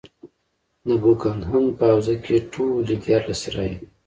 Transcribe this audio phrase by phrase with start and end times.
[0.87, 3.75] د بوکنګهم په حوزه کې ټولې دیارلس رایې.